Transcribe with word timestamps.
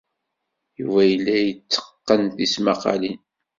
Yuba 0.79 1.01
yella 1.09 1.35
yetteqqen 1.39 2.21
tismaqqalin. 2.35 3.19